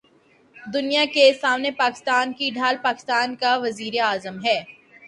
دنیا 0.57 1.03
کے 1.13 1.31
سامنے 1.33 1.71
پاکستان 1.77 2.33
کی 2.33 2.49
ڈھال 2.53 2.75
پاکستان 2.83 3.35
کا 3.35 3.55
وزیراعظم 3.57 4.43
ہے۔ 4.45 4.59